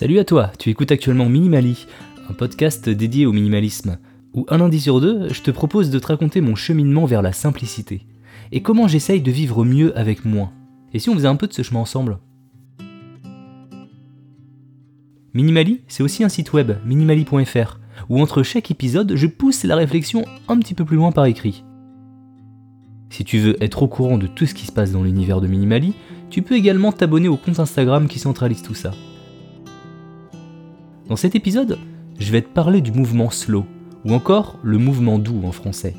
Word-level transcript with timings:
Salut 0.00 0.18
à 0.18 0.24
toi, 0.24 0.50
tu 0.58 0.70
écoutes 0.70 0.92
actuellement 0.92 1.28
Minimali, 1.28 1.86
un 2.30 2.32
podcast 2.32 2.88
dédié 2.88 3.26
au 3.26 3.34
minimalisme, 3.34 3.98
où 4.32 4.46
un 4.48 4.56
lundi 4.56 4.80
sur 4.80 4.98
deux, 4.98 5.28
je 5.30 5.42
te 5.42 5.50
propose 5.50 5.90
de 5.90 5.98
te 5.98 6.06
raconter 6.06 6.40
mon 6.40 6.54
cheminement 6.54 7.04
vers 7.04 7.20
la 7.20 7.34
simplicité, 7.34 8.06
et 8.50 8.62
comment 8.62 8.88
j'essaye 8.88 9.20
de 9.20 9.30
vivre 9.30 9.62
mieux 9.62 9.94
avec 9.98 10.24
moins. 10.24 10.52
Et 10.94 11.00
si 11.00 11.10
on 11.10 11.14
faisait 11.14 11.28
un 11.28 11.36
peu 11.36 11.48
de 11.48 11.52
ce 11.52 11.60
chemin 11.60 11.80
ensemble? 11.80 12.18
Minimali, 15.34 15.82
c'est 15.86 16.02
aussi 16.02 16.24
un 16.24 16.30
site 16.30 16.54
web, 16.54 16.72
minimali.fr, 16.86 17.78
où 18.08 18.22
entre 18.22 18.42
chaque 18.42 18.70
épisode, 18.70 19.16
je 19.16 19.26
pousse 19.26 19.64
la 19.64 19.76
réflexion 19.76 20.24
un 20.48 20.58
petit 20.60 20.72
peu 20.72 20.86
plus 20.86 20.96
loin 20.96 21.12
par 21.12 21.26
écrit. 21.26 21.62
Si 23.10 23.22
tu 23.22 23.38
veux 23.38 23.62
être 23.62 23.82
au 23.82 23.86
courant 23.86 24.16
de 24.16 24.28
tout 24.28 24.46
ce 24.46 24.54
qui 24.54 24.64
se 24.64 24.72
passe 24.72 24.92
dans 24.92 25.02
l'univers 25.02 25.42
de 25.42 25.46
Minimali, 25.46 25.92
tu 26.30 26.40
peux 26.40 26.54
également 26.54 26.90
t'abonner 26.90 27.28
au 27.28 27.36
compte 27.36 27.60
Instagram 27.60 28.08
qui 28.08 28.18
centralise 28.18 28.62
tout 28.62 28.72
ça. 28.72 28.92
Dans 31.10 31.16
cet 31.16 31.34
épisode, 31.34 31.76
je 32.20 32.30
vais 32.30 32.40
te 32.40 32.48
parler 32.48 32.80
du 32.80 32.92
mouvement 32.92 33.30
slow, 33.30 33.66
ou 34.04 34.14
encore 34.14 34.60
le 34.62 34.78
mouvement 34.78 35.18
doux 35.18 35.42
en 35.44 35.50
français. 35.50 35.96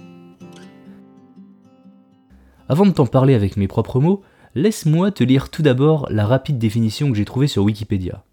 Avant 2.70 2.86
de 2.86 2.92
t'en 2.92 3.06
parler 3.06 3.34
avec 3.34 3.58
mes 3.58 3.68
propres 3.68 4.00
mots, 4.00 4.22
laisse-moi 4.56 5.12
te 5.12 5.26
lire 5.26 5.50
tout 5.50 5.64
d'abord 5.64 6.08
la 6.10 6.26
rapide 6.26 6.60
définition 6.60 7.12
que 7.12 7.18
j'ai 7.18 7.26
trouvée 7.26 7.48
sur 7.48 7.64
Wikipédia. 7.64 8.24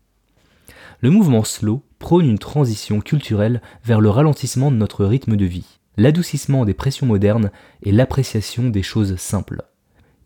Le 1.00 1.10
mouvement 1.10 1.42
slow 1.42 1.82
prône 1.98 2.26
une 2.26 2.38
transition 2.38 3.00
culturelle 3.00 3.60
vers 3.84 4.00
le 4.00 4.10
ralentissement 4.10 4.70
de 4.70 4.76
notre 4.76 5.04
rythme 5.04 5.34
de 5.34 5.46
vie, 5.46 5.80
l'adoucissement 5.96 6.64
des 6.64 6.74
pressions 6.74 7.06
modernes 7.06 7.50
et 7.82 7.90
l'appréciation 7.90 8.70
des 8.70 8.84
choses 8.84 9.16
simples. 9.16 9.64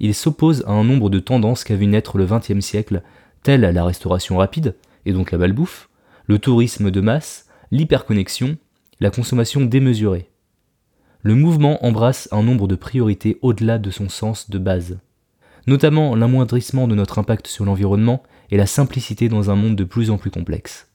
Il 0.00 0.14
s'oppose 0.14 0.64
à 0.66 0.72
un 0.72 0.84
nombre 0.84 1.08
de 1.08 1.18
tendances 1.18 1.64
qu'a 1.64 1.76
vu 1.76 1.86
naître 1.86 2.18
le 2.18 2.26
XXe 2.26 2.60
siècle, 2.60 3.00
telles 3.42 3.62
la 3.62 3.84
restauration 3.86 4.36
rapide, 4.36 4.76
et 5.06 5.14
donc 5.14 5.32
la 5.32 5.38
malbouffe, 5.38 5.88
le 6.32 6.38
tourisme 6.38 6.90
de 6.90 7.02
masse, 7.02 7.44
l'hyperconnexion, 7.72 8.56
la 9.00 9.10
consommation 9.10 9.60
démesurée. 9.60 10.30
Le 11.20 11.34
mouvement 11.34 11.84
embrasse 11.84 12.26
un 12.32 12.42
nombre 12.42 12.66
de 12.66 12.74
priorités 12.74 13.36
au-delà 13.42 13.78
de 13.78 13.90
son 13.90 14.08
sens 14.08 14.48
de 14.48 14.58
base, 14.58 14.98
notamment 15.66 16.16
l'amoindrissement 16.16 16.88
de 16.88 16.94
notre 16.94 17.18
impact 17.18 17.48
sur 17.48 17.66
l'environnement 17.66 18.22
et 18.50 18.56
la 18.56 18.64
simplicité 18.64 19.28
dans 19.28 19.50
un 19.50 19.56
monde 19.56 19.76
de 19.76 19.84
plus 19.84 20.08
en 20.08 20.16
plus 20.16 20.30
complexe. 20.30 20.88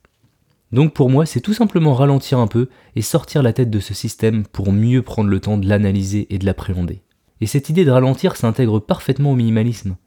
Donc 0.72 0.96
pour 0.96 1.12
moi, 1.12 1.28
c'est 1.28 1.42
tout 1.42 1.54
simplement 1.54 1.94
ralentir 1.94 2.40
un 2.40 2.48
peu 2.48 2.68
et 2.96 3.04
sortir 3.04 3.44
la 3.44 3.54
tête 3.54 3.70
de 3.70 3.80
ce 3.80 3.94
système 3.94 4.44
pour 4.44 4.72
mieux 4.72 5.04
prendre 5.04 5.30
le 5.30 5.40
temps 5.40 5.60
de 5.60 5.70
l'analyser 5.70 6.26
et 6.34 6.40
de 6.40 6.48
l'appréhender. 6.48 7.04
Et 7.42 7.46
cette 7.46 7.70
idée 7.70 7.86
de 7.86 7.92
ralentir 7.92 8.38
s'intègre 8.38 8.80
parfaitement 8.80 9.34
au 9.34 9.36
minimalisme. 9.36 9.98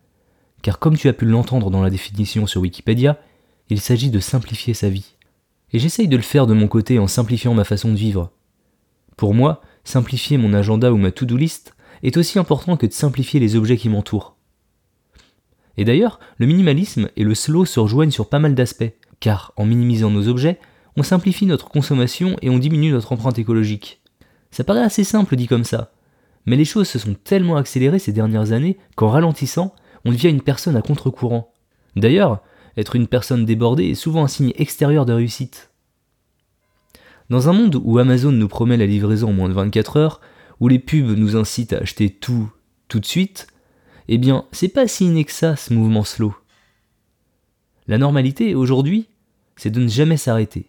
Car 0.62 0.80
comme 0.80 0.96
tu 0.96 1.06
as 1.06 1.12
pu 1.12 1.24
l'entendre 1.24 1.70
dans 1.70 1.82
la 1.82 1.90
définition 1.90 2.48
sur 2.48 2.62
Wikipédia, 2.62 3.20
il 3.68 3.80
s'agit 3.80 4.10
de 4.10 4.18
simplifier 4.18 4.74
sa 4.74 4.88
vie. 4.88 5.14
Et 5.72 5.78
j'essaye 5.78 6.08
de 6.08 6.16
le 6.16 6.22
faire 6.22 6.46
de 6.46 6.54
mon 6.54 6.68
côté 6.68 6.98
en 6.98 7.06
simplifiant 7.06 7.54
ma 7.54 7.64
façon 7.64 7.90
de 7.90 7.96
vivre. 7.96 8.32
Pour 9.16 9.34
moi, 9.34 9.60
simplifier 9.84 10.38
mon 10.38 10.52
agenda 10.52 10.92
ou 10.92 10.96
ma 10.96 11.12
to-do 11.12 11.36
list 11.36 11.74
est 12.02 12.16
aussi 12.16 12.38
important 12.38 12.76
que 12.76 12.86
de 12.86 12.92
simplifier 12.92 13.40
les 13.40 13.56
objets 13.56 13.76
qui 13.76 13.88
m'entourent. 13.88 14.36
Et 15.76 15.84
d'ailleurs, 15.84 16.20
le 16.38 16.46
minimalisme 16.46 17.08
et 17.16 17.24
le 17.24 17.34
slow 17.34 17.64
se 17.64 17.80
rejoignent 17.80 18.10
sur 18.10 18.28
pas 18.28 18.38
mal 18.38 18.54
d'aspects, 18.54 18.92
car 19.20 19.52
en 19.56 19.66
minimisant 19.66 20.10
nos 20.10 20.28
objets, 20.28 20.58
on 20.96 21.02
simplifie 21.02 21.46
notre 21.46 21.68
consommation 21.68 22.36
et 22.42 22.50
on 22.50 22.58
diminue 22.58 22.90
notre 22.90 23.12
empreinte 23.12 23.38
écologique. 23.38 24.00
Ça 24.50 24.64
paraît 24.64 24.82
assez 24.82 25.04
simple 25.04 25.36
dit 25.36 25.46
comme 25.46 25.64
ça, 25.64 25.92
mais 26.46 26.56
les 26.56 26.64
choses 26.64 26.88
se 26.88 26.98
sont 26.98 27.14
tellement 27.14 27.56
accélérées 27.56 27.98
ces 27.98 28.12
dernières 28.12 28.52
années 28.52 28.78
qu'en 28.96 29.08
ralentissant, 29.08 29.74
on 30.04 30.10
devient 30.10 30.28
une 30.28 30.42
personne 30.42 30.76
à 30.76 30.82
contre-courant. 30.82 31.52
D'ailleurs, 31.96 32.42
être 32.80 32.96
une 32.96 33.06
personne 33.06 33.44
débordée 33.44 33.90
est 33.90 33.94
souvent 33.94 34.24
un 34.24 34.28
signe 34.28 34.52
extérieur 34.56 35.06
de 35.06 35.12
réussite. 35.12 35.70
Dans 37.28 37.48
un 37.48 37.52
monde 37.52 37.80
où 37.82 37.98
Amazon 37.98 38.32
nous 38.32 38.48
promet 38.48 38.76
la 38.76 38.86
livraison 38.86 39.30
en 39.30 39.32
moins 39.32 39.48
de 39.48 39.54
24 39.54 39.96
heures, 39.96 40.20
où 40.58 40.68
les 40.68 40.78
pubs 40.78 41.16
nous 41.16 41.36
incitent 41.36 41.72
à 41.72 41.78
acheter 41.78 42.10
tout 42.10 42.50
tout 42.88 43.00
de 43.00 43.06
suite, 43.06 43.46
eh 44.08 44.18
bien, 44.18 44.44
c'est 44.50 44.68
pas 44.68 44.88
si 44.88 45.06
inné 45.06 45.24
ce 45.28 45.72
mouvement 45.72 46.02
slow. 46.02 46.34
La 47.86 47.98
normalité 47.98 48.54
aujourd'hui, 48.54 49.06
c'est 49.56 49.70
de 49.70 49.80
ne 49.80 49.88
jamais 49.88 50.16
s'arrêter. 50.16 50.66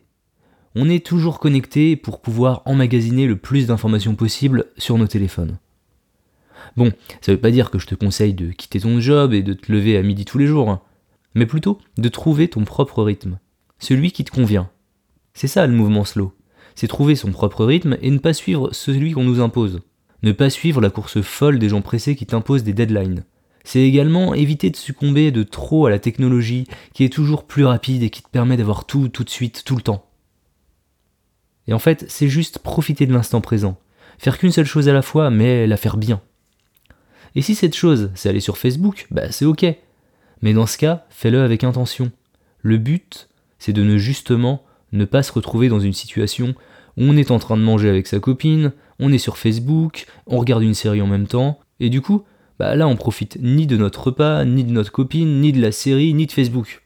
On 0.76 0.90
est 0.90 1.06
toujours 1.06 1.40
connecté 1.40 1.96
pour 1.96 2.22
pouvoir 2.22 2.62
emmagasiner 2.66 3.26
le 3.26 3.36
plus 3.36 3.68
d'informations 3.68 4.16
possible 4.16 4.68
sur 4.78 4.98
nos 4.98 5.08
téléphones. 5.08 5.58
Bon, 6.78 6.92
ça 7.22 7.32
veut 7.32 7.40
pas 7.40 7.52
dire 7.52 7.72
que 7.72 7.80
je 7.80 7.88
te 7.88 7.96
conseille 7.96 8.34
de 8.34 8.52
quitter 8.52 8.80
ton 8.80 9.00
job 9.02 9.34
et 9.34 9.42
de 9.42 9.54
te 9.54 9.72
lever 9.72 9.98
à 9.98 10.04
midi 10.04 10.24
tous 10.24 10.38
les 10.38 10.48
jours. 10.48 10.86
Mais 11.34 11.46
plutôt 11.46 11.80
de 11.98 12.10
trouver 12.10 12.48
ton 12.48 12.64
propre 12.64 13.04
rythme, 13.04 13.40
celui 13.80 14.12
qui 14.12 14.24
te 14.24 14.32
convient. 14.32 14.70
C'est 15.34 15.48
ça 15.48 15.66
le 15.66 15.74
mouvement 15.74 16.04
slow, 16.04 16.34
c'est 16.76 16.88
trouver 16.88 17.16
son 17.16 17.32
propre 17.32 17.66
rythme 17.66 17.98
et 18.02 18.12
ne 18.12 18.18
pas 18.18 18.34
suivre 18.34 18.70
celui 18.74 19.14
qu'on 19.14 19.24
nous 19.24 19.40
impose, 19.40 19.82
ne 20.24 20.32
pas 20.32 20.50
suivre 20.50 20.82
la 20.82 20.90
course 20.90 21.22
folle 21.22 21.60
des 21.60 21.70
gens 21.70 21.82
pressés 21.82 22.16
qui 22.16 22.26
t'imposent 22.26 22.64
des 22.64 22.74
deadlines. 22.74 23.24
C'est 23.64 23.82
également 23.82 24.34
éviter 24.34 24.70
de 24.70 24.76
succomber 24.76 25.32
de 25.32 25.44
trop 25.44 25.86
à 25.86 25.90
la 25.90 26.00
technologie 26.00 26.68
qui 26.94 27.04
est 27.04 27.14
toujours 27.14 27.46
plus 27.46 27.66
rapide 27.66 28.04
et 28.04 28.10
qui 28.10 28.24
te 28.24 28.30
permet 28.30 28.58
d'avoir 28.58 28.86
tout 28.86 29.08
tout 29.08 29.24
de 29.24 29.30
suite, 29.30 29.64
tout 29.64 29.76
le 29.76 29.84
temps. 29.84 30.08
Et 31.68 31.74
en 31.74 31.80
fait, 31.80 32.06
c'est 32.10 32.28
juste 32.28 32.60
profiter 32.60 33.06
de 33.06 33.14
l'instant 33.14 33.40
présent, 33.40 33.78
faire 34.18 34.38
qu'une 34.38 34.52
seule 34.52 34.66
chose 34.66 34.90
à 34.90 34.94
la 34.94 35.04
fois, 35.04 35.30
mais 35.30 35.68
la 35.68 35.78
faire 35.78 35.98
bien. 35.98 36.22
Et 37.36 37.42
si 37.42 37.56
cette 37.56 37.76
chose, 37.76 38.12
c'est 38.16 38.30
aller 38.30 38.40
sur 38.40 38.58
Facebook, 38.58 39.08
bah 39.12 39.32
c'est 39.32 39.46
ok, 39.46 39.66
mais 40.42 40.54
dans 40.54 40.66
ce 40.66 40.78
cas, 40.78 41.06
fais-le 41.10 41.42
avec 41.42 41.64
intention. 41.64 42.12
Le 42.62 42.78
but, 42.78 43.30
c'est 43.60 43.74
de 43.74 43.84
ne 43.84 43.98
justement 43.98 44.64
ne 44.92 45.06
pas 45.06 45.24
se 45.24 45.32
retrouver 45.32 45.70
dans 45.70 45.80
une 45.80 45.94
situation 45.94 46.56
où 46.98 47.04
on 47.04 47.18
est 47.18 47.32
en 47.32 47.40
train 47.40 47.58
de 47.58 47.62
manger 47.62 47.90
avec 47.90 48.08
sa 48.08 48.20
copine, 48.20 48.74
on 49.00 49.12
est 49.12 49.18
sur 49.18 49.38
Facebook, 49.38 50.06
on 50.28 50.38
regarde 50.38 50.64
une 50.64 50.74
série 50.74 51.02
en 51.02 51.08
même 51.08 51.28
temps, 51.28 51.60
et 51.80 51.90
du 51.90 52.02
coup, 52.02 52.24
bah 52.60 52.76
là 52.76 52.88
on 52.88 52.96
profite 52.96 53.38
ni 53.42 53.66
de 53.66 53.78
notre 53.78 54.04
repas, 54.08 54.46
ni 54.46 54.64
de 54.64 54.72
notre 54.72 54.92
copine, 54.92 55.42
ni 55.42 55.52
de 55.52 55.62
la 55.62 55.72
série, 55.72 56.14
ni 56.14 56.26
de 56.26 56.32
Facebook. 56.32 56.84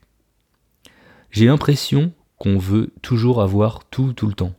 J'ai 1.32 1.48
l'impression 1.48 2.14
qu'on 2.38 2.58
veut 2.58 2.94
toujours 3.02 3.42
avoir 3.42 3.86
tout 3.90 4.14
tout 4.14 4.28
le 4.28 4.34
temps. 4.34 4.54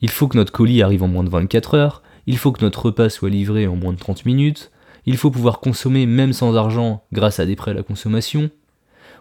Il 0.00 0.10
faut 0.10 0.28
que 0.28 0.36
notre 0.36 0.52
colis 0.52 0.82
arrive 0.82 1.02
en 1.02 1.08
moins 1.08 1.24
de 1.24 1.30
24 1.30 1.74
heures, 1.74 2.02
il 2.26 2.38
faut 2.38 2.52
que 2.52 2.64
notre 2.64 2.86
repas 2.86 3.10
soit 3.10 3.30
livré 3.30 3.66
en 3.66 3.76
moins 3.76 3.92
de 3.92 3.98
30 3.98 4.24
minutes, 4.24 4.72
il 5.06 5.16
faut 5.16 5.30
pouvoir 5.30 5.60
consommer 5.60 6.06
même 6.06 6.32
sans 6.32 6.56
argent 6.56 7.04
grâce 7.12 7.40
à 7.40 7.46
des 7.46 7.56
prêts 7.56 7.72
à 7.72 7.74
la 7.74 7.82
consommation. 7.82 8.50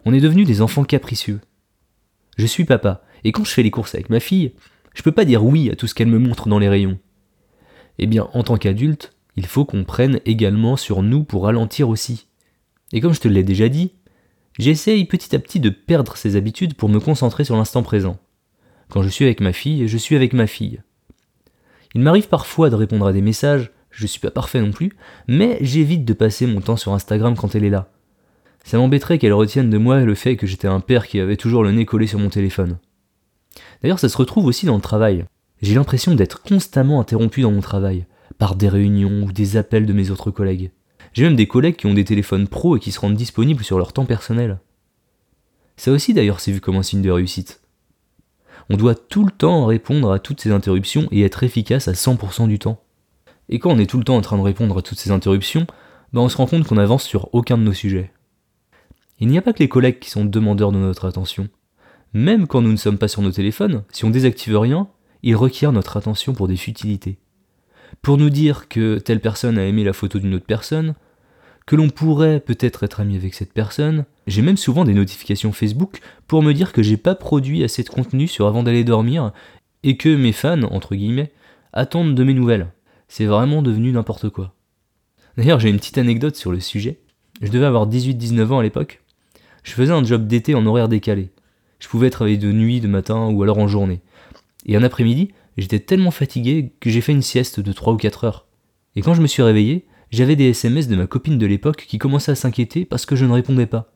On 0.05 0.13
est 0.13 0.21
devenus 0.21 0.47
des 0.47 0.61
enfants 0.61 0.83
capricieux. 0.83 1.41
Je 2.37 2.45
suis 2.45 2.65
papa, 2.65 3.03
et 3.23 3.31
quand 3.31 3.43
je 3.43 3.51
fais 3.51 3.63
les 3.63 3.71
courses 3.71 3.95
avec 3.95 4.09
ma 4.09 4.19
fille, 4.19 4.53
je 4.93 5.03
peux 5.03 5.11
pas 5.11 5.25
dire 5.25 5.43
oui 5.43 5.69
à 5.69 5.75
tout 5.75 5.87
ce 5.87 5.95
qu'elle 5.95 6.07
me 6.07 6.19
montre 6.19 6.47
dans 6.47 6.59
les 6.59 6.69
rayons. 6.69 6.99
Eh 7.99 8.07
bien, 8.07 8.27
en 8.33 8.43
tant 8.43 8.57
qu'adulte, 8.57 9.13
il 9.35 9.45
faut 9.45 9.65
qu'on 9.65 9.83
prenne 9.83 10.19
également 10.25 10.77
sur 10.77 11.03
nous 11.03 11.23
pour 11.23 11.43
ralentir 11.43 11.89
aussi. 11.89 12.27
Et 12.91 13.01
comme 13.01 13.13
je 13.13 13.19
te 13.19 13.27
l'ai 13.27 13.43
déjà 13.43 13.69
dit, 13.69 13.93
j'essaye 14.59 15.05
petit 15.05 15.35
à 15.35 15.39
petit 15.39 15.59
de 15.59 15.69
perdre 15.69 16.17
ces 16.17 16.35
habitudes 16.35 16.75
pour 16.75 16.89
me 16.89 16.99
concentrer 16.99 17.43
sur 17.43 17.55
l'instant 17.55 17.83
présent. 17.83 18.17
Quand 18.89 19.01
je 19.01 19.09
suis 19.09 19.25
avec 19.25 19.41
ma 19.41 19.53
fille, 19.53 19.87
je 19.87 19.97
suis 19.97 20.15
avec 20.15 20.33
ma 20.33 20.47
fille. 20.47 20.81
Il 21.95 22.01
m'arrive 22.01 22.27
parfois 22.27 22.69
de 22.69 22.75
répondre 22.75 23.07
à 23.07 23.13
des 23.13 23.21
messages, 23.21 23.71
je 23.93 24.07
suis 24.07 24.19
pas 24.19 24.31
parfait 24.31 24.59
non 24.59 24.71
plus, 24.71 24.91
mais 25.27 25.57
j'évite 25.61 26.03
de 26.03 26.13
passer 26.13 26.47
mon 26.47 26.61
temps 26.61 26.77
sur 26.77 26.93
Instagram 26.93 27.35
quand 27.37 27.55
elle 27.55 27.63
est 27.63 27.69
là. 27.69 27.89
Ça 28.63 28.77
m'embêterait 28.77 29.19
qu'elle 29.19 29.33
retienne 29.33 29.69
de 29.69 29.77
moi 29.77 30.01
le 30.01 30.15
fait 30.15 30.35
que 30.35 30.47
j'étais 30.47 30.67
un 30.67 30.79
père 30.79 31.07
qui 31.07 31.19
avait 31.19 31.37
toujours 31.37 31.63
le 31.63 31.71
nez 31.71 31.85
collé 31.85 32.07
sur 32.07 32.19
mon 32.19 32.29
téléphone. 32.29 32.77
D'ailleurs, 33.81 33.99
ça 33.99 34.09
se 34.09 34.17
retrouve 34.17 34.45
aussi 34.45 34.65
dans 34.65 34.75
le 34.75 34.81
travail. 34.81 35.25
J'ai 35.61 35.75
l'impression 35.75 36.15
d'être 36.15 36.41
constamment 36.41 36.99
interrompu 36.99 37.41
dans 37.41 37.51
mon 37.51 37.61
travail, 37.61 38.05
par 38.37 38.55
des 38.55 38.69
réunions 38.69 39.23
ou 39.23 39.31
des 39.31 39.57
appels 39.57 39.85
de 39.85 39.93
mes 39.93 40.09
autres 40.09 40.31
collègues. 40.31 40.71
J'ai 41.13 41.23
même 41.23 41.35
des 41.35 41.47
collègues 41.47 41.75
qui 41.75 41.85
ont 41.85 41.93
des 41.93 42.05
téléphones 42.05 42.47
pro 42.47 42.77
et 42.77 42.79
qui 42.79 42.91
se 42.91 42.99
rendent 42.99 43.15
disponibles 43.15 43.63
sur 43.63 43.77
leur 43.77 43.93
temps 43.93 44.05
personnel. 44.05 44.59
Ça 45.77 45.91
aussi 45.91 46.13
d'ailleurs 46.13 46.39
c'est 46.39 46.51
vu 46.51 46.61
comme 46.61 46.75
un 46.75 46.83
signe 46.83 47.01
de 47.01 47.11
réussite. 47.11 47.61
On 48.69 48.77
doit 48.77 48.95
tout 48.95 49.25
le 49.25 49.31
temps 49.31 49.65
répondre 49.65 50.11
à 50.11 50.19
toutes 50.19 50.41
ces 50.41 50.51
interruptions 50.51 51.07
et 51.11 51.23
être 51.23 51.43
efficace 51.43 51.87
à 51.87 51.93
100% 51.93 52.47
du 52.47 52.59
temps. 52.59 52.81
Et 53.49 53.59
quand 53.59 53.71
on 53.71 53.79
est 53.79 53.89
tout 53.89 53.97
le 53.97 54.03
temps 54.03 54.17
en 54.17 54.21
train 54.21 54.37
de 54.37 54.43
répondre 54.43 54.77
à 54.77 54.81
toutes 54.81 54.99
ces 54.99 55.11
interruptions, 55.11 55.67
ben 56.13 56.21
on 56.21 56.29
se 56.29 56.37
rend 56.37 56.47
compte 56.47 56.65
qu'on 56.65 56.77
avance 56.77 57.03
sur 57.03 57.33
aucun 57.33 57.57
de 57.57 57.63
nos 57.63 57.73
sujets. 57.73 58.11
Il 59.19 59.27
n'y 59.27 59.37
a 59.37 59.41
pas 59.41 59.53
que 59.53 59.59
les 59.59 59.69
collègues 59.69 59.99
qui 59.99 60.09
sont 60.09 60.25
demandeurs 60.25 60.71
de 60.71 60.77
notre 60.77 61.07
attention. 61.07 61.47
Même 62.13 62.47
quand 62.47 62.61
nous 62.61 62.71
ne 62.71 62.77
sommes 62.77 62.97
pas 62.97 63.07
sur 63.07 63.21
nos 63.21 63.31
téléphones, 63.31 63.83
si 63.91 64.05
on 64.05 64.09
désactive 64.09 64.57
rien, 64.57 64.87
ils 65.23 65.35
requièrent 65.35 65.71
notre 65.71 65.97
attention 65.97 66.33
pour 66.33 66.47
des 66.47 66.57
futilités. 66.57 67.17
Pour 68.01 68.17
nous 68.17 68.29
dire 68.29 68.67
que 68.67 68.99
telle 68.99 69.21
personne 69.21 69.57
a 69.57 69.65
aimé 69.65 69.83
la 69.83 69.93
photo 69.93 70.19
d'une 70.19 70.35
autre 70.35 70.45
personne, 70.45 70.95
que 71.65 71.75
l'on 71.75 71.89
pourrait 71.89 72.39
peut-être 72.39 72.83
être 72.83 72.99
ami 72.99 73.15
avec 73.15 73.33
cette 73.33 73.53
personne. 73.53 74.05
J'ai 74.27 74.41
même 74.41 74.57
souvent 74.57 74.83
des 74.83 74.93
notifications 74.93 75.53
Facebook 75.53 75.99
pour 76.27 76.43
me 76.43 76.53
dire 76.53 76.73
que 76.73 76.83
j'ai 76.83 76.97
pas 76.97 77.15
produit 77.15 77.63
assez 77.63 77.83
de 77.83 77.89
contenu 77.89 78.27
sur 78.27 78.47
avant 78.47 78.63
d'aller 78.63 78.83
dormir 78.83 79.31
et 79.83 79.97
que 79.97 80.13
mes 80.13 80.33
fans, 80.33 80.63
entre 80.63 80.95
guillemets, 80.95 81.31
attendent 81.71 82.15
de 82.15 82.23
mes 82.23 82.33
nouvelles. 82.33 82.67
C'est 83.15 83.25
vraiment 83.25 83.61
devenu 83.61 83.91
n'importe 83.91 84.29
quoi. 84.29 84.55
D'ailleurs, 85.37 85.59
j'ai 85.59 85.69
une 85.69 85.77
petite 85.77 85.99
anecdote 85.99 86.35
sur 86.35 86.51
le 86.51 86.59
sujet. 86.59 86.99
Je 87.43 87.51
devais 87.51 87.67
avoir 87.67 87.87
18-19 87.87 88.47
ans 88.47 88.57
à 88.57 88.63
l'époque. 88.63 89.03
Je 89.61 89.73
faisais 89.73 89.91
un 89.91 90.03
job 90.03 90.25
d'été 90.25 90.55
en 90.55 90.65
horaire 90.65 90.89
décalé. 90.89 91.29
Je 91.77 91.87
pouvais 91.87 92.09
travailler 92.09 92.37
de 92.37 92.51
nuit, 92.51 92.81
de 92.81 92.87
matin 92.87 93.29
ou 93.29 93.43
alors 93.43 93.59
en 93.59 93.67
journée. 93.67 94.01
Et 94.65 94.75
un 94.75 94.81
après-midi, 94.81 95.31
j'étais 95.59 95.79
tellement 95.79 96.09
fatigué 96.09 96.73
que 96.79 96.89
j'ai 96.89 97.01
fait 97.01 97.11
une 97.11 97.21
sieste 97.21 97.59
de 97.59 97.71
3 97.71 97.93
ou 97.93 97.97
4 97.97 98.23
heures. 98.23 98.47
Et 98.95 99.03
quand 99.03 99.13
je 99.13 99.21
me 99.21 99.27
suis 99.27 99.43
réveillé, 99.43 99.85
j'avais 100.09 100.35
des 100.35 100.49
SMS 100.49 100.87
de 100.87 100.95
ma 100.95 101.05
copine 101.05 101.37
de 101.37 101.45
l'époque 101.45 101.85
qui 101.87 101.99
commençaient 101.99 102.31
à 102.31 102.35
s'inquiéter 102.35 102.83
parce 102.83 103.05
que 103.05 103.15
je 103.15 103.25
ne 103.25 103.33
répondais 103.33 103.67
pas. 103.67 103.93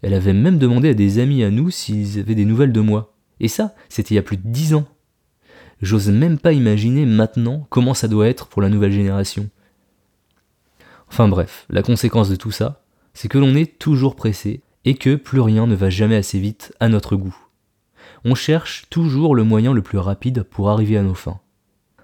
Elle 0.00 0.14
avait 0.14 0.32
même 0.32 0.56
demandé 0.56 0.88
à 0.88 0.94
des 0.94 1.18
amis 1.18 1.44
à 1.44 1.50
nous 1.50 1.68
s'ils 1.68 2.18
avaient 2.18 2.34
des 2.34 2.46
nouvelles 2.46 2.72
de 2.72 2.80
moi. 2.80 3.14
Et 3.40 3.48
ça, 3.48 3.74
c'était 3.90 4.14
il 4.14 4.16
y 4.16 4.20
a 4.20 4.22
plus 4.22 4.38
de 4.38 4.48
10 4.48 4.72
ans. 4.72 4.86
J'ose 5.80 6.08
même 6.08 6.38
pas 6.38 6.52
imaginer 6.52 7.06
maintenant 7.06 7.66
comment 7.70 7.94
ça 7.94 8.08
doit 8.08 8.28
être 8.28 8.48
pour 8.48 8.62
la 8.62 8.68
nouvelle 8.68 8.92
génération. 8.92 9.48
Enfin 11.08 11.28
bref, 11.28 11.66
la 11.70 11.82
conséquence 11.82 12.28
de 12.28 12.36
tout 12.36 12.50
ça, 12.50 12.82
c'est 13.14 13.28
que 13.28 13.38
l'on 13.38 13.54
est 13.54 13.78
toujours 13.78 14.16
pressé 14.16 14.62
et 14.84 14.94
que 14.94 15.14
plus 15.14 15.40
rien 15.40 15.66
ne 15.66 15.74
va 15.74 15.90
jamais 15.90 16.16
assez 16.16 16.38
vite 16.38 16.74
à 16.80 16.88
notre 16.88 17.16
goût. 17.16 17.36
On 18.24 18.34
cherche 18.34 18.86
toujours 18.90 19.34
le 19.34 19.44
moyen 19.44 19.72
le 19.72 19.82
plus 19.82 19.98
rapide 19.98 20.42
pour 20.42 20.70
arriver 20.70 20.96
à 20.96 21.02
nos 21.02 21.14
fins. 21.14 21.40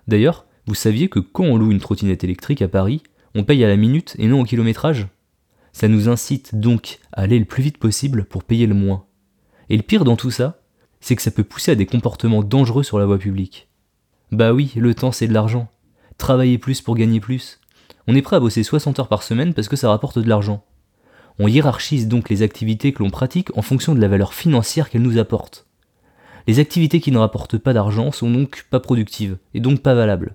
D'ailleurs, 0.06 0.46
vous 0.66 0.74
saviez 0.74 1.08
que 1.08 1.18
quand 1.18 1.44
on 1.44 1.56
loue 1.56 1.72
une 1.72 1.80
trottinette 1.80 2.24
électrique 2.24 2.62
à 2.62 2.68
Paris, 2.68 3.02
on 3.34 3.44
paye 3.44 3.64
à 3.64 3.68
la 3.68 3.76
minute 3.76 4.14
et 4.18 4.28
non 4.28 4.40
au 4.40 4.44
kilométrage? 4.44 5.08
Ça 5.72 5.88
nous 5.88 6.08
incite 6.08 6.54
donc 6.54 7.00
à 7.12 7.22
aller 7.22 7.38
le 7.38 7.44
plus 7.44 7.62
vite 7.62 7.78
possible 7.78 8.24
pour 8.24 8.44
payer 8.44 8.66
le 8.66 8.74
moins. 8.74 9.06
Et 9.68 9.76
le 9.76 9.82
pire 9.82 10.04
dans 10.04 10.16
tout 10.16 10.30
ça, 10.30 10.60
c'est 11.04 11.16
que 11.16 11.22
ça 11.22 11.30
peut 11.30 11.44
pousser 11.44 11.72
à 11.72 11.74
des 11.74 11.84
comportements 11.84 12.42
dangereux 12.42 12.82
sur 12.82 12.98
la 12.98 13.04
voie 13.04 13.18
publique. 13.18 13.68
Bah 14.32 14.54
oui, 14.54 14.72
le 14.74 14.94
temps 14.94 15.12
c'est 15.12 15.28
de 15.28 15.34
l'argent. 15.34 15.68
Travailler 16.16 16.56
plus 16.56 16.80
pour 16.80 16.94
gagner 16.94 17.20
plus. 17.20 17.60
On 18.06 18.14
est 18.14 18.22
prêt 18.22 18.36
à 18.36 18.40
bosser 18.40 18.62
60 18.62 18.98
heures 18.98 19.08
par 19.08 19.22
semaine 19.22 19.52
parce 19.52 19.68
que 19.68 19.76
ça 19.76 19.90
rapporte 19.90 20.18
de 20.18 20.26
l'argent. 20.26 20.64
On 21.38 21.46
hiérarchise 21.46 22.08
donc 22.08 22.30
les 22.30 22.40
activités 22.40 22.94
que 22.94 23.02
l'on 23.02 23.10
pratique 23.10 23.54
en 23.54 23.60
fonction 23.60 23.94
de 23.94 24.00
la 24.00 24.08
valeur 24.08 24.32
financière 24.32 24.88
qu'elles 24.88 25.02
nous 25.02 25.18
apportent. 25.18 25.66
Les 26.46 26.58
activités 26.58 27.00
qui 27.00 27.12
ne 27.12 27.18
rapportent 27.18 27.58
pas 27.58 27.74
d'argent 27.74 28.10
sont 28.10 28.30
donc 28.30 28.64
pas 28.70 28.80
productives 28.80 29.36
et 29.52 29.60
donc 29.60 29.82
pas 29.82 29.92
valables. 29.92 30.32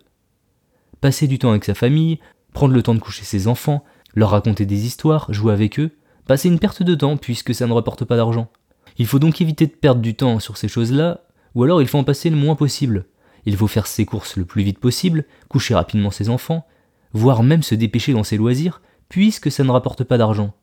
Passer 1.02 1.26
du 1.26 1.40
temps 1.40 1.50
avec 1.50 1.66
sa 1.66 1.74
famille, 1.74 2.20
prendre 2.54 2.76
le 2.76 2.84
temps 2.84 2.94
de 2.94 3.00
coucher 3.00 3.24
ses 3.24 3.48
enfants, 3.48 3.84
leur 4.14 4.30
raconter 4.30 4.68
des 4.68 4.86
histoires, 4.86 5.34
jouer 5.34 5.52
avec 5.52 5.80
eux, 5.80 5.98
passer 6.28 6.48
une 6.48 6.60
perte 6.60 6.84
de 6.84 6.94
temps 6.94 7.18
puisque 7.18 7.56
ça 7.56 7.66
ne 7.66 7.74
rapporte 7.74 8.06
pas 8.06 8.18
d'argent. 8.18 8.52
Il 9.00 9.08
faut 9.08 9.18
donc 9.18 9.42
éviter 9.42 9.66
de 9.66 9.72
perdre 9.72 10.02
du 10.02 10.14
temps 10.14 10.40
sur 10.40 10.58
ces 10.58 10.68
choses-là, 10.68 11.22
ou 11.56 11.64
alors 11.64 11.82
il 11.82 11.88
faut 11.88 11.98
en 11.98 12.04
passer 12.04 12.30
le 12.30 12.36
moins 12.36 12.56
possible. 12.56 13.06
Il 13.46 13.56
faut 13.56 13.68
faire 13.68 13.88
ses 13.88 14.06
courses 14.06 14.36
le 14.36 14.44
plus 14.46 14.62
vite 14.62 14.78
possible, 14.78 15.26
coucher 15.48 15.74
rapidement 15.74 16.12
ses 16.12 16.30
enfants, 16.30 16.68
voire 17.14 17.42
même 17.42 17.64
se 17.64 17.76
dépêcher 17.76 18.12
dans 18.12 18.26
ses 18.26 18.38
loisirs, 18.38 18.82
puisque 19.08 19.50
ça 19.50 19.64
ne 19.64 19.72
rapporte 19.72 20.04
pas 20.04 20.18
d'argent. 20.18 20.54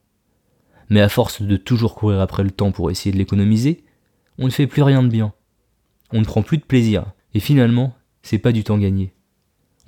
Mais 0.90 1.00
à 1.00 1.08
force 1.08 1.40
de 1.42 1.56
toujours 1.56 1.94
courir 1.94 2.20
après 2.20 2.44
le 2.44 2.50
temps 2.50 2.72
pour 2.72 2.90
essayer 2.90 3.10
de 3.10 3.16
l'économiser, 3.16 3.84
on 4.38 4.44
ne 4.44 4.50
fait 4.50 4.66
plus 4.66 4.82
rien 4.82 5.02
de 5.02 5.08
bien. 5.08 5.32
On 6.12 6.20
ne 6.20 6.26
prend 6.26 6.42
plus 6.42 6.58
de 6.58 6.64
plaisir, 6.64 7.06
et 7.32 7.40
finalement, 7.40 7.96
c'est 8.22 8.38
pas 8.38 8.52
du 8.52 8.64
temps 8.64 8.78
gagné. 8.78 9.14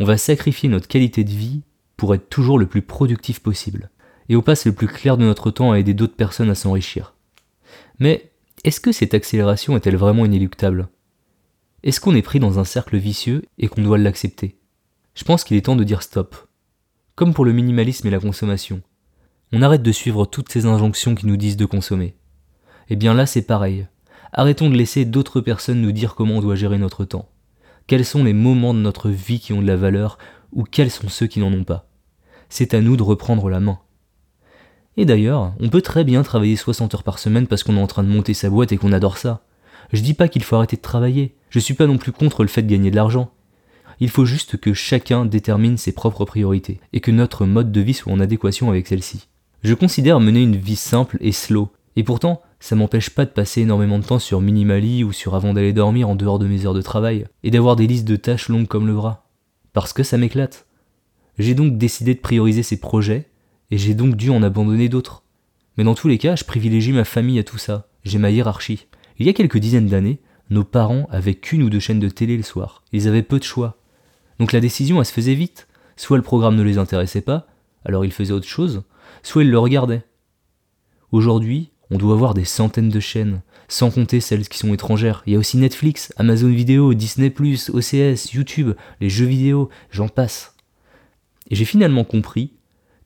On 0.00 0.04
va 0.04 0.16
sacrifier 0.16 0.70
notre 0.70 0.88
qualité 0.88 1.22
de 1.22 1.30
vie 1.30 1.62
pour 1.98 2.14
être 2.14 2.30
toujours 2.30 2.58
le 2.58 2.66
plus 2.66 2.82
productif 2.82 3.40
possible, 3.40 3.90
et 4.30 4.36
on 4.36 4.42
passe 4.42 4.64
le 4.64 4.72
plus 4.72 4.88
clair 4.88 5.18
de 5.18 5.24
notre 5.24 5.50
temps 5.50 5.70
à 5.70 5.78
aider 5.78 5.92
d'autres 5.92 6.16
personnes 6.16 6.50
à 6.50 6.54
s'enrichir. 6.54 7.14
Mais 7.98 8.27
est-ce 8.64 8.80
que 8.80 8.92
cette 8.92 9.14
accélération 9.14 9.76
est-elle 9.76 9.96
vraiment 9.96 10.24
inéluctable? 10.24 10.88
Est-ce 11.84 12.00
qu'on 12.00 12.16
est 12.16 12.22
pris 12.22 12.40
dans 12.40 12.58
un 12.58 12.64
cercle 12.64 12.96
vicieux 12.96 13.42
et 13.58 13.68
qu'on 13.68 13.82
doit 13.82 13.98
l'accepter? 13.98 14.58
Je 15.14 15.24
pense 15.24 15.44
qu'il 15.44 15.56
est 15.56 15.66
temps 15.66 15.76
de 15.76 15.84
dire 15.84 16.02
stop. 16.02 16.48
Comme 17.14 17.34
pour 17.34 17.44
le 17.44 17.52
minimalisme 17.52 18.08
et 18.08 18.10
la 18.10 18.18
consommation. 18.18 18.82
On 19.52 19.62
arrête 19.62 19.82
de 19.82 19.92
suivre 19.92 20.26
toutes 20.26 20.50
ces 20.50 20.66
injonctions 20.66 21.14
qui 21.14 21.26
nous 21.26 21.36
disent 21.36 21.56
de 21.56 21.64
consommer. 21.64 22.16
Eh 22.88 22.96
bien 22.96 23.14
là 23.14 23.26
c'est 23.26 23.42
pareil. 23.42 23.86
Arrêtons 24.32 24.70
de 24.70 24.76
laisser 24.76 25.04
d'autres 25.04 25.40
personnes 25.40 25.80
nous 25.80 25.92
dire 25.92 26.14
comment 26.14 26.36
on 26.36 26.40
doit 26.42 26.56
gérer 26.56 26.78
notre 26.78 27.04
temps. 27.04 27.28
Quels 27.86 28.04
sont 28.04 28.24
les 28.24 28.34
moments 28.34 28.74
de 28.74 28.80
notre 28.80 29.08
vie 29.08 29.40
qui 29.40 29.52
ont 29.52 29.62
de 29.62 29.66
la 29.66 29.76
valeur 29.76 30.18
ou 30.52 30.64
quels 30.64 30.90
sont 30.90 31.08
ceux 31.08 31.26
qui 31.26 31.40
n'en 31.40 31.52
ont 31.52 31.64
pas? 31.64 31.88
C'est 32.48 32.74
à 32.74 32.80
nous 32.80 32.96
de 32.96 33.02
reprendre 33.02 33.48
la 33.48 33.60
main. 33.60 33.78
Et 34.98 35.04
d'ailleurs, 35.04 35.52
on 35.60 35.68
peut 35.68 35.80
très 35.80 36.02
bien 36.02 36.24
travailler 36.24 36.56
60 36.56 36.92
heures 36.92 37.02
par 37.04 37.20
semaine 37.20 37.46
parce 37.46 37.62
qu'on 37.62 37.76
est 37.76 37.80
en 37.80 37.86
train 37.86 38.02
de 38.02 38.08
monter 38.08 38.34
sa 38.34 38.50
boîte 38.50 38.72
et 38.72 38.78
qu'on 38.78 38.92
adore 38.92 39.16
ça. 39.16 39.42
Je 39.92 40.02
dis 40.02 40.12
pas 40.12 40.26
qu'il 40.26 40.42
faut 40.42 40.56
arrêter 40.56 40.74
de 40.74 40.82
travailler, 40.82 41.36
je 41.50 41.60
suis 41.60 41.74
pas 41.74 41.86
non 41.86 41.98
plus 41.98 42.10
contre 42.10 42.42
le 42.42 42.48
fait 42.48 42.62
de 42.62 42.70
gagner 42.70 42.90
de 42.90 42.96
l'argent. 42.96 43.30
Il 44.00 44.10
faut 44.10 44.24
juste 44.24 44.56
que 44.56 44.74
chacun 44.74 45.24
détermine 45.24 45.76
ses 45.76 45.92
propres 45.92 46.24
priorités 46.24 46.80
et 46.92 46.98
que 46.98 47.12
notre 47.12 47.46
mode 47.46 47.70
de 47.70 47.80
vie 47.80 47.94
soit 47.94 48.12
en 48.12 48.18
adéquation 48.18 48.70
avec 48.70 48.88
celle-ci. 48.88 49.28
Je 49.62 49.74
considère 49.74 50.18
mener 50.18 50.42
une 50.42 50.56
vie 50.56 50.74
simple 50.74 51.16
et 51.20 51.30
slow, 51.32 51.70
et 51.94 52.02
pourtant, 52.02 52.42
ça 52.58 52.74
m'empêche 52.74 53.10
pas 53.10 53.24
de 53.24 53.30
passer 53.30 53.60
énormément 53.60 54.00
de 54.00 54.04
temps 54.04 54.18
sur 54.18 54.40
Minimali 54.40 55.04
ou 55.04 55.12
sur 55.12 55.36
avant 55.36 55.54
d'aller 55.54 55.72
dormir 55.72 56.08
en 56.08 56.16
dehors 56.16 56.40
de 56.40 56.48
mes 56.48 56.66
heures 56.66 56.74
de 56.74 56.82
travail, 56.82 57.24
et 57.44 57.52
d'avoir 57.52 57.76
des 57.76 57.86
listes 57.86 58.06
de 58.06 58.16
tâches 58.16 58.48
longues 58.48 58.66
comme 58.66 58.88
le 58.88 58.94
bras. 58.94 59.28
Parce 59.72 59.92
que 59.92 60.02
ça 60.02 60.18
m'éclate. 60.18 60.66
J'ai 61.38 61.54
donc 61.54 61.78
décidé 61.78 62.14
de 62.14 62.20
prioriser 62.20 62.64
ces 62.64 62.80
projets 62.80 63.27
et 63.70 63.78
j'ai 63.78 63.94
donc 63.94 64.16
dû 64.16 64.30
en 64.30 64.42
abandonner 64.42 64.88
d'autres. 64.88 65.22
Mais 65.76 65.84
dans 65.84 65.94
tous 65.94 66.08
les 66.08 66.18
cas, 66.18 66.36
je 66.36 66.44
privilégie 66.44 66.92
ma 66.92 67.04
famille 67.04 67.38
à 67.38 67.44
tout 67.44 67.58
ça, 67.58 67.88
j'ai 68.04 68.18
ma 68.18 68.30
hiérarchie. 68.30 68.86
Il 69.18 69.26
y 69.26 69.28
a 69.28 69.32
quelques 69.32 69.58
dizaines 69.58 69.88
d'années, 69.88 70.20
nos 70.50 70.64
parents 70.64 71.06
avaient 71.10 71.34
qu'une 71.34 71.62
ou 71.62 71.70
deux 71.70 71.80
chaînes 71.80 72.00
de 72.00 72.08
télé 72.08 72.36
le 72.36 72.42
soir, 72.42 72.82
ils 72.92 73.08
avaient 73.08 73.22
peu 73.22 73.38
de 73.38 73.44
choix. 73.44 73.78
Donc 74.38 74.52
la 74.52 74.60
décision, 74.60 74.98
elle 74.98 75.06
se 75.06 75.12
faisait 75.12 75.34
vite. 75.34 75.68
Soit 75.96 76.16
le 76.16 76.22
programme 76.22 76.54
ne 76.54 76.62
les 76.62 76.78
intéressait 76.78 77.20
pas, 77.20 77.48
alors 77.84 78.04
ils 78.04 78.12
faisaient 78.12 78.32
autre 78.32 78.46
chose, 78.46 78.84
soit 79.22 79.42
ils 79.42 79.50
le 79.50 79.58
regardaient. 79.58 80.04
Aujourd'hui, 81.10 81.72
on 81.90 81.98
doit 81.98 82.14
avoir 82.14 82.34
des 82.34 82.44
centaines 82.44 82.90
de 82.90 83.00
chaînes, 83.00 83.42
sans 83.66 83.90
compter 83.90 84.20
celles 84.20 84.48
qui 84.48 84.58
sont 84.58 84.72
étrangères. 84.72 85.22
Il 85.26 85.32
y 85.32 85.36
a 85.36 85.38
aussi 85.38 85.56
Netflix, 85.56 86.12
Amazon 86.16 86.48
Vidéo, 86.48 86.94
Disney+, 86.94 87.32
OCS, 87.38 88.32
YouTube, 88.32 88.72
les 89.00 89.10
jeux 89.10 89.26
vidéo, 89.26 89.70
j'en 89.90 90.08
passe. 90.08 90.54
Et 91.50 91.54
j'ai 91.54 91.64
finalement 91.64 92.04
compris 92.04 92.52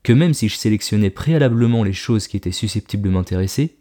que 0.03 0.13
même 0.13 0.33
si 0.33 0.49
je 0.49 0.57
sélectionnais 0.57 1.09
préalablement 1.09 1.83
les 1.83 1.93
choses 1.93 2.27
qui 2.27 2.37
étaient 2.37 2.51
susceptibles 2.51 3.03
de 3.07 3.13
m'intéresser, 3.13 3.77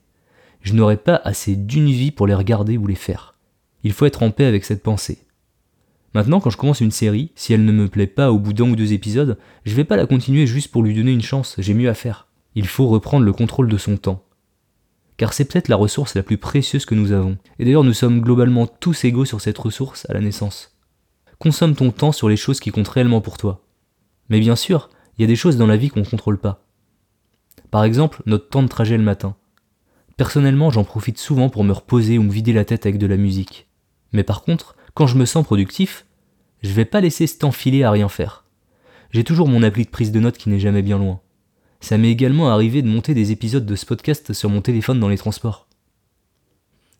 je 0.63 0.75
n'aurais 0.75 0.97
pas 0.97 1.21
assez 1.25 1.57
d'une 1.57 1.91
vie 1.91 2.13
pour 2.13 2.27
les 2.27 2.35
regarder 2.35 2.79
ou 2.79 2.87
les 2.87 2.95
faire. 2.95 3.35
Il 3.83 3.93
faut 3.93 4.07
être 4.07 4.23
en 4.23 4.31
paix 4.31 4.45
avec 4.45 4.65
cette 4.65 4.83
pensée. 4.83 5.19
Maintenant, 6.15 6.41
quand 6.41 6.51
je 6.51 6.57
commence 6.57 6.81
une 6.81 6.91
série, 6.91 7.33
si 7.35 7.53
elle 7.53 7.65
ne 7.65 7.73
me 7.73 7.89
plaît 7.89 8.07
pas 8.07 8.31
au 8.31 8.39
bout 8.39 8.53
d'un 8.53 8.71
ou 8.71 8.77
deux 8.77 8.93
épisodes, 8.93 9.39
je 9.65 9.75
vais 9.75 9.85
pas 9.85 9.97
la 9.97 10.07
continuer 10.07 10.47
juste 10.47 10.71
pour 10.71 10.83
lui 10.83 10.95
donner 10.95 11.13
une 11.13 11.23
chance, 11.23 11.57
j'ai 11.59 11.75
mieux 11.75 11.89
à 11.89 11.95
faire. 11.95 12.29
Il 12.55 12.67
faut 12.67 12.87
reprendre 12.87 13.25
le 13.25 13.33
contrôle 13.33 13.69
de 13.69 13.79
son 13.79 13.97
temps. 13.97 14.23
Car 15.17 15.33
c'est 15.33 15.47
peut-être 15.47 15.69
la 15.69 15.77
ressource 15.77 16.15
la 16.15 16.23
plus 16.23 16.37
précieuse 16.37 16.85
que 16.85 16.95
nous 16.95 17.13
avons. 17.13 17.39
Et 17.59 17.65
d'ailleurs, 17.65 17.85
nous 17.85 17.95
sommes 17.95 18.21
globalement 18.21 18.67
tous 18.67 19.05
égaux 19.05 19.25
sur 19.25 19.41
cette 19.41 19.59
ressource 19.59 20.07
à 20.11 20.15
la 20.15 20.21
naissance. 20.21 20.77
Consomme 21.39 21.75
ton 21.75 21.91
temps 21.91 22.13
sur 22.13 22.29
les 22.29 22.37
choses 22.37 22.61
qui 22.61 22.71
comptent 22.71 22.89
réellement 22.89 23.21
pour 23.21 23.39
toi. 23.39 23.65
Mais 24.29 24.39
bien 24.39 24.57
sûr, 24.57 24.91
il 25.17 25.23
y 25.23 25.25
a 25.25 25.29
des 25.29 25.37
choses 25.37 25.57
dans 25.57 25.67
la 25.67 25.77
vie 25.77 25.89
qu'on 25.89 26.01
ne 26.01 26.05
contrôle 26.05 26.39
pas. 26.39 26.65
Par 27.71 27.85
exemple, 27.85 28.23
notre 28.27 28.49
temps 28.49 28.63
de 28.63 28.69
trajet 28.69 28.97
le 28.97 29.03
matin. 29.03 29.37
Personnellement, 30.17 30.71
j'en 30.71 30.85
profite 30.85 31.19
souvent 31.19 31.49
pour 31.49 31.65
me 31.65 31.73
reposer 31.73 32.19
ou 32.19 32.23
me 32.23 32.31
vider 32.31 32.53
la 32.53 32.65
tête 32.65 32.87
avec 32.87 32.99
de 32.99 33.07
la 33.07 33.17
musique. 33.17 33.69
Mais 34.13 34.23
par 34.23 34.43
contre, 34.43 34.77
quand 34.95 35.07
je 35.07 35.17
me 35.17 35.25
sens 35.25 35.45
productif, 35.45 36.07
je 36.63 36.73
vais 36.73 36.85
pas 36.85 37.01
laisser 37.01 37.27
ce 37.27 37.39
temps 37.39 37.53
filer 37.53 37.83
à 37.83 37.91
rien 37.91 38.09
faire. 38.09 38.45
J'ai 39.11 39.25
toujours 39.25 39.49
mon 39.49 39.63
appli 39.63 39.85
de 39.85 39.91
prise 39.91 40.13
de 40.13 40.21
notes 40.21 40.39
qui 40.39 40.49
n'est 40.49 40.61
jamais 40.61 40.83
bien 40.83 40.99
loin. 40.99 41.21
Ça 41.81 41.99
m'est 41.99 42.11
également 42.11 42.51
arrivé 42.51 42.83
de 42.83 42.89
monter 42.89 43.15
des 43.15 43.33
épisodes 43.33 43.67
de 43.67 43.77
ce 43.77 43.87
podcast 43.87 44.33
sur 44.33 44.49
mon 44.49 44.61
téléphone 44.61 45.01
dans 45.01 45.09
les 45.09 45.19
transports. 45.19 45.67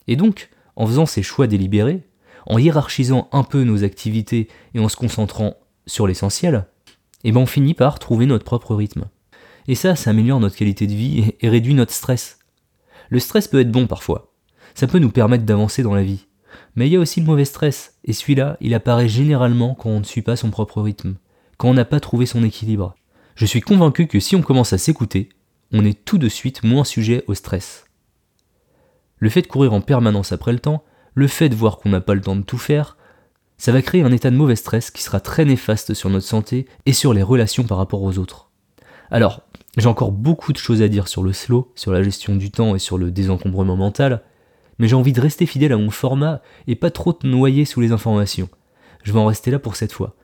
Et 0.07 0.15
donc, 0.15 0.49
en 0.75 0.85
faisant 0.85 1.05
ces 1.05 1.23
choix 1.23 1.47
délibérés, 1.47 2.03
en 2.45 2.57
hiérarchisant 2.57 3.29
un 3.31 3.43
peu 3.43 3.63
nos 3.63 3.83
activités 3.83 4.49
et 4.73 4.79
en 4.79 4.89
se 4.89 4.97
concentrant 4.97 5.55
sur 5.85 6.07
l'essentiel, 6.07 6.65
et 7.23 7.31
ben 7.31 7.41
on 7.41 7.45
finit 7.45 7.73
par 7.73 7.99
trouver 7.99 8.25
notre 8.25 8.45
propre 8.45 8.75
rythme. 8.75 9.05
Et 9.67 9.75
ça, 9.75 9.95
ça 9.95 10.09
améliore 10.09 10.39
notre 10.39 10.55
qualité 10.55 10.87
de 10.87 10.93
vie 10.93 11.33
et 11.39 11.49
réduit 11.49 11.73
notre 11.73 11.93
stress. 11.93 12.39
Le 13.09 13.19
stress 13.19 13.47
peut 13.47 13.59
être 13.59 13.71
bon 13.71 13.87
parfois. 13.87 14.33
Ça 14.75 14.87
peut 14.87 14.99
nous 14.99 15.11
permettre 15.11 15.45
d'avancer 15.45 15.83
dans 15.83 15.93
la 15.93 16.03
vie. 16.03 16.27
Mais 16.75 16.87
il 16.87 16.93
y 16.93 16.95
a 16.95 16.99
aussi 16.99 17.19
le 17.19 17.25
mauvais 17.25 17.45
stress, 17.45 17.99
et 18.03 18.13
celui-là, 18.13 18.57
il 18.59 18.73
apparaît 18.73 19.07
généralement 19.07 19.75
quand 19.75 19.89
on 19.89 19.99
ne 19.99 20.05
suit 20.05 20.21
pas 20.21 20.35
son 20.35 20.49
propre 20.49 20.81
rythme, 20.81 21.15
quand 21.57 21.69
on 21.69 21.73
n'a 21.73 21.85
pas 21.85 21.99
trouvé 21.99 22.25
son 22.25 22.43
équilibre. 22.43 22.95
Je 23.35 23.45
suis 23.45 23.61
convaincu 23.61 24.07
que 24.07 24.19
si 24.19 24.35
on 24.35 24.41
commence 24.41 24.73
à 24.73 24.77
s'écouter, 24.77 25.29
on 25.71 25.85
est 25.85 26.03
tout 26.05 26.17
de 26.17 26.29
suite 26.29 26.63
moins 26.63 26.83
sujet 26.83 27.23
au 27.27 27.33
stress. 27.33 27.85
Le 29.17 29.29
fait 29.29 29.41
de 29.41 29.47
courir 29.47 29.73
en 29.73 29.81
permanence 29.81 30.31
après 30.31 30.51
le 30.51 30.59
temps, 30.59 30.83
le 31.15 31.27
fait 31.27 31.49
de 31.49 31.55
voir 31.55 31.77
qu'on 31.77 31.89
n'a 31.89 32.01
pas 32.01 32.15
le 32.15 32.21
temps 32.21 32.35
de 32.35 32.41
tout 32.41 32.57
faire, 32.57 32.97
ça 33.63 33.71
va 33.71 33.81
créer 33.81 34.01
un 34.01 34.11
état 34.11 34.29
de 34.29 34.35
mauvais 34.35 34.57
stress 34.57 34.91
qui 34.91 35.01
sera 35.01 35.21
très 35.21 35.45
néfaste 35.45 35.93
sur 35.93 36.09
notre 36.09 36.25
santé 36.25 36.67
et 36.85 36.91
sur 36.91 37.13
les 37.13 37.23
relations 37.23 37.63
par 37.63 37.77
rapport 37.77 38.03
aux 38.03 38.17
autres. 38.17 38.51
Alors, 39.09 39.43
j'ai 39.77 39.87
encore 39.87 40.11
beaucoup 40.11 40.51
de 40.51 40.57
choses 40.57 40.81
à 40.81 40.89
dire 40.89 41.07
sur 41.07 41.23
le 41.23 41.31
slow, 41.31 41.71
sur 41.73 41.93
la 41.93 42.03
gestion 42.03 42.35
du 42.35 42.51
temps 42.51 42.75
et 42.75 42.79
sur 42.79 42.97
le 42.97 43.09
désencombrement 43.09 43.77
mental, 43.77 44.21
mais 44.79 44.89
j'ai 44.89 44.97
envie 44.97 45.13
de 45.13 45.21
rester 45.21 45.45
fidèle 45.45 45.71
à 45.71 45.77
mon 45.77 45.91
format 45.91 46.41
et 46.67 46.75
pas 46.75 46.91
trop 46.91 47.13
te 47.13 47.25
noyer 47.25 47.63
sous 47.63 47.79
les 47.79 47.93
informations. 47.93 48.49
Je 49.03 49.13
vais 49.13 49.19
en 49.19 49.27
rester 49.27 49.49
là 49.49 49.59
pour 49.59 49.77
cette 49.77 49.93
fois. 49.93 50.17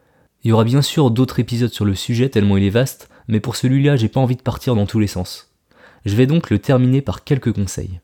Il 0.44 0.50
y 0.50 0.52
aura 0.52 0.66
bien 0.66 0.82
sûr 0.82 1.10
d'autres 1.10 1.40
épisodes 1.40 1.72
sur 1.72 1.86
le 1.86 1.96
sujet 1.96 2.28
tellement 2.28 2.58
il 2.58 2.66
est 2.66 2.70
vaste, 2.70 3.08
mais 3.30 3.40
pour 3.40 3.56
celui-là 3.56 3.96
j'ai 3.96 4.10
pas 4.10 4.20
envie 4.20 4.36
de 4.36 4.42
partir 4.42 4.76
dans 4.76 4.86
tous 4.86 5.00
les 5.00 5.08
sens. 5.08 5.56
Je 6.04 6.18
vais 6.18 6.28
donc 6.28 6.50
le 6.50 6.60
terminer 6.60 7.02
par 7.02 7.24
quelques 7.24 7.54
conseils. 7.54 8.02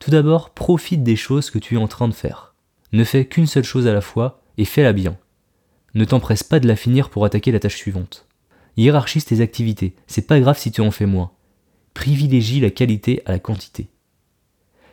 Tout 0.00 0.10
d'abord, 0.10 0.54
profite 0.54 1.02
des 1.02 1.16
choses 1.16 1.50
que 1.50 1.58
tu 1.58 1.74
es 1.74 1.78
en 1.78 1.86
train 1.86 2.08
de 2.08 2.14
faire. 2.14 2.54
Ne 2.96 3.04
fais 3.04 3.26
qu'une 3.26 3.46
seule 3.46 3.62
chose 3.62 3.86
à 3.86 3.92
la 3.92 4.00
fois 4.00 4.40
et 4.56 4.64
fais-la 4.64 4.94
bien. 4.94 5.18
Ne 5.92 6.06
t'empresse 6.06 6.42
pas 6.42 6.60
de 6.60 6.66
la 6.66 6.76
finir 6.76 7.10
pour 7.10 7.26
attaquer 7.26 7.52
la 7.52 7.60
tâche 7.60 7.76
suivante. 7.76 8.26
Hiérarchise 8.78 9.26
tes 9.26 9.42
activités, 9.42 9.94
c'est 10.06 10.26
pas 10.26 10.40
grave 10.40 10.56
si 10.56 10.72
tu 10.72 10.80
en 10.80 10.90
fais 10.90 11.04
moins. 11.04 11.30
Privilégie 11.92 12.58
la 12.58 12.70
qualité 12.70 13.20
à 13.26 13.32
la 13.32 13.38
quantité. 13.38 13.90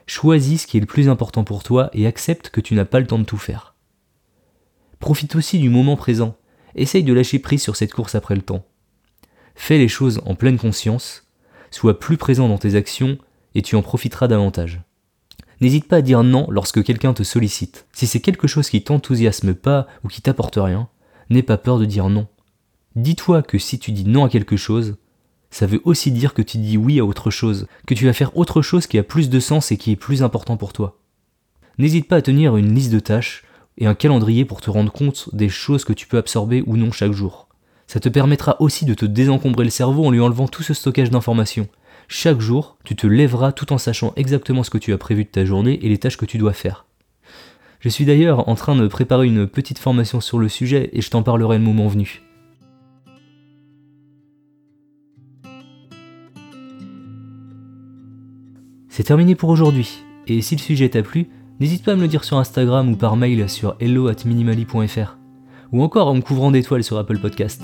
Choisis 0.06 0.64
ce 0.64 0.68
qui 0.68 0.76
est 0.76 0.82
le 0.82 0.86
plus 0.86 1.08
important 1.08 1.46
pour 1.46 1.64
toi 1.64 1.90
et 1.94 2.06
accepte 2.06 2.50
que 2.50 2.60
tu 2.60 2.76
n'as 2.76 2.84
pas 2.84 3.00
le 3.00 3.08
temps 3.08 3.20
de 3.20 3.24
tout 3.24 3.38
faire. 3.38 3.74
Profite 5.00 5.38
aussi 5.38 5.58
du 5.58 5.70
moment 5.70 5.96
présent. 5.96 6.36
Essaye 6.76 7.04
de 7.04 7.14
lâcher 7.14 7.40
prise 7.40 7.64
sur 7.64 7.78
cette 7.78 7.94
course 7.94 8.16
après 8.16 8.36
le 8.36 8.42
temps. 8.42 8.66
Fais 9.56 9.78
les 9.78 9.88
choses 9.88 10.20
en 10.26 10.36
pleine 10.36 10.58
conscience, 10.58 11.32
sois 11.72 12.02
plus 12.02 12.18
présent 12.18 12.50
dans 12.50 12.58
tes 12.58 12.76
actions 12.76 13.18
et 13.56 13.62
tu 13.62 13.78
en 13.78 13.82
profiteras 13.82 14.28
davantage. 14.28 14.82
N'hésite 15.62 15.88
pas 15.88 15.98
à 15.98 16.02
dire 16.02 16.24
non 16.24 16.48
lorsque 16.50 16.84
quelqu'un 16.84 17.14
te 17.14 17.24
sollicite. 17.24 17.86
Si 17.94 18.08
c'est 18.08 18.20
quelque 18.20 18.48
chose 18.48 18.70
qui 18.70 18.84
t'enthousiasme 18.84 19.54
pas 19.54 19.88
ou 20.04 20.08
qui 20.08 20.22
t'apporte 20.22 20.58
rien, 20.58 20.88
n'aie 21.30 21.44
pas 21.44 21.58
peur 21.58 21.80
de 21.80 21.86
dire 21.86 22.10
non. 22.10 22.28
Dis-toi 22.96 23.42
que 23.42 23.58
si 23.58 23.80
tu 23.80 23.92
dis 23.92 24.06
non 24.06 24.26
à 24.26 24.30
quelque 24.30 24.58
chose, 24.58 24.98
ça 25.50 25.68
veut 25.68 25.82
aussi 25.84 26.12
dire 26.12 26.34
que 26.34 26.42
tu 26.42 26.58
dis 26.58 26.78
oui 26.78 27.00
à 27.00 27.06
autre 27.06 27.32
chose, 27.32 27.68
que 27.88 27.94
tu 27.94 28.06
vas 28.06 28.14
faire 28.14 28.36
autre 28.38 28.62
chose 28.62 28.88
qui 28.88 28.98
a 28.98 29.04
plus 29.04 29.30
de 29.30 29.40
sens 29.40 29.72
et 29.72 29.78
qui 29.78 29.92
est 29.92 29.96
plus 29.96 30.24
important 30.24 30.58
pour 30.58 30.74
toi. 30.74 31.00
N'hésite 31.78 32.08
pas 32.08 32.18
à 32.18 32.22
tenir 32.22 32.58
une 32.58 32.74
liste 32.74 32.92
de 32.92 33.00
tâches 33.00 33.44
et 33.78 33.86
un 33.86 33.96
calendrier 33.96 34.46
pour 34.46 34.62
te 34.62 34.70
rendre 34.70 34.92
compte 34.92 35.30
des 35.34 35.50
choses 35.50 35.86
que 35.86 35.94
tu 35.94 36.08
peux 36.08 36.18
absorber 36.18 36.64
ou 36.66 36.78
non 36.78 36.92
chaque 36.92 37.12
jour. 37.12 37.48
Ça 37.88 38.00
te 38.00 38.10
permettra 38.10 38.60
aussi 38.62 38.86
de 38.86 38.94
te 38.94 39.06
désencombrer 39.06 39.64
le 39.64 39.70
cerveau 39.70 40.06
en 40.06 40.12
lui 40.12 40.20
enlevant 40.20 40.48
tout 40.48 40.64
ce 40.64 40.74
stockage 40.74 41.10
d'informations. 41.10 41.68
Chaque 42.08 42.40
jour, 42.40 42.78
tu 42.84 42.96
te 42.96 43.08
lèveras 43.08 43.52
tout 43.52 43.74
en 43.74 43.78
sachant 43.78 44.14
exactement 44.16 44.64
ce 44.64 44.70
que 44.70 44.78
tu 44.78 44.94
as 44.94 44.98
prévu 44.98 45.24
de 45.24 45.30
ta 45.30 45.46
journée 45.46 45.80
et 45.84 45.90
les 45.90 45.98
tâches 45.98 46.18
que 46.18 46.26
tu 46.26 46.38
dois 46.38 46.54
faire. 46.54 46.86
Je 47.80 47.90
suis 47.90 48.06
d'ailleurs 48.06 48.48
en 48.48 48.56
train 48.56 48.76
de 48.76 48.88
préparer 48.88 49.28
une 49.28 49.48
petite 49.48 49.80
formation 49.80 50.22
sur 50.22 50.40
le 50.40 50.48
sujet 50.48 50.90
et 50.94 51.02
je 51.02 51.10
t'en 51.10 51.24
parlerai 51.24 51.58
le 51.58 51.64
moment 51.64 51.88
venu. 51.88 52.22
C'est 58.88 59.04
terminé 59.04 59.34
pour 59.34 59.50
aujourd'hui, 59.50 60.04
et 60.28 60.42
si 60.42 60.56
le 60.56 60.62
sujet 60.62 60.88
t'a 60.88 61.02
plu, 61.02 61.28
n'hésite 61.60 61.84
pas 61.84 61.94
à 61.94 61.96
me 61.96 62.02
le 62.02 62.08
dire 62.08 62.24
sur 62.24 62.38
Instagram 62.38 62.92
ou 62.92 62.96
par 62.96 63.16
mail 63.16 63.50
sur 63.50 63.76
hello@minimali.fr 63.80 65.18
ou 65.74 65.82
encore 65.82 66.08
en 66.08 66.14
me 66.14 66.22
couvrant 66.22 66.52
d'étoiles 66.52 66.84
sur 66.84 66.98
Apple 67.00 67.18
Podcast. 67.18 67.64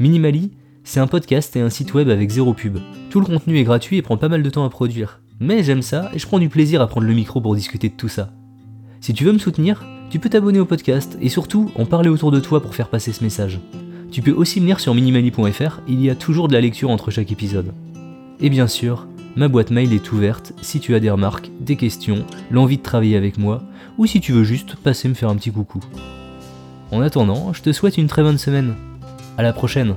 Minimali, 0.00 0.50
c'est 0.84 1.00
un 1.00 1.06
podcast 1.06 1.56
et 1.56 1.60
un 1.60 1.70
site 1.70 1.94
web 1.94 2.10
avec 2.10 2.28
zéro 2.28 2.52
pub. 2.52 2.78
Tout 3.08 3.18
le 3.18 3.26
contenu 3.26 3.56
est 3.56 3.64
gratuit 3.64 3.96
et 3.96 4.02
prend 4.02 4.18
pas 4.18 4.28
mal 4.28 4.42
de 4.42 4.50
temps 4.50 4.66
à 4.66 4.68
produire. 4.68 5.22
Mais 5.40 5.64
j'aime 5.64 5.80
ça 5.80 6.10
et 6.14 6.18
je 6.18 6.26
prends 6.26 6.38
du 6.38 6.50
plaisir 6.50 6.82
à 6.82 6.86
prendre 6.86 7.06
le 7.06 7.14
micro 7.14 7.40
pour 7.40 7.56
discuter 7.56 7.88
de 7.88 7.94
tout 7.94 8.08
ça. 8.08 8.30
Si 9.00 9.14
tu 9.14 9.24
veux 9.24 9.32
me 9.32 9.38
soutenir, 9.38 9.82
tu 10.10 10.18
peux 10.18 10.28
t'abonner 10.28 10.60
au 10.60 10.66
podcast 10.66 11.16
et 11.22 11.30
surtout 11.30 11.70
en 11.74 11.86
parler 11.86 12.10
autour 12.10 12.30
de 12.30 12.38
toi 12.38 12.62
pour 12.62 12.74
faire 12.74 12.90
passer 12.90 13.12
ce 13.12 13.24
message. 13.24 13.60
Tu 14.12 14.20
peux 14.20 14.32
aussi 14.32 14.60
me 14.60 14.66
lire 14.66 14.78
sur 14.78 14.94
minimali.fr, 14.94 15.80
il 15.88 16.02
y 16.02 16.10
a 16.10 16.14
toujours 16.14 16.48
de 16.48 16.52
la 16.52 16.60
lecture 16.60 16.90
entre 16.90 17.10
chaque 17.10 17.32
épisode. 17.32 17.72
Et 18.40 18.50
bien 18.50 18.68
sûr, 18.68 19.08
ma 19.36 19.48
boîte 19.48 19.70
mail 19.70 19.92
est 19.92 20.12
ouverte 20.12 20.52
si 20.60 20.80
tu 20.80 20.94
as 20.94 21.00
des 21.00 21.10
remarques, 21.10 21.50
des 21.60 21.76
questions, 21.76 22.26
l'envie 22.50 22.76
de 22.76 22.82
travailler 22.82 23.16
avec 23.16 23.38
moi, 23.38 23.62
ou 23.96 24.04
si 24.06 24.20
tu 24.20 24.32
veux 24.32 24.44
juste 24.44 24.76
passer 24.76 25.08
me 25.08 25.14
faire 25.14 25.30
un 25.30 25.36
petit 25.36 25.50
coucou. 25.50 25.80
En 26.92 27.00
attendant, 27.00 27.54
je 27.54 27.62
te 27.62 27.72
souhaite 27.72 27.96
une 27.96 28.06
très 28.06 28.22
bonne 28.22 28.38
semaine. 28.38 28.74
À 29.36 29.42
la 29.42 29.52
prochaine 29.52 29.96